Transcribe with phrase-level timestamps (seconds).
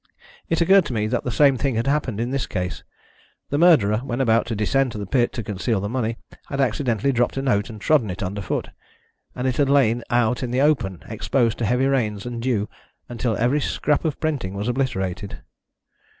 [0.49, 2.81] It occurred to me that the same thing had happened in this case.
[3.51, 7.11] The murderer, when about to descend to the pit to conceal the money, had accidentally
[7.11, 8.69] dropped a note and trodden it underfoot,
[9.35, 12.67] and it had lain out in the open exposed to heavy rains and dew
[13.09, 15.43] until every scrap of printing was obliterated."